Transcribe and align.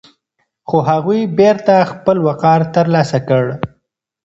خو 0.67 0.77
هغوی 0.89 1.21
بېرته 1.39 1.75
خپل 1.91 2.17
وقار 2.27 2.61
ترلاسه 2.75 3.19
کړ. 3.29 3.43